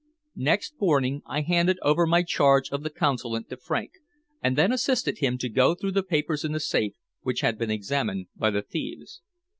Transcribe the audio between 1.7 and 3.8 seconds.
over my charge of the Consulate to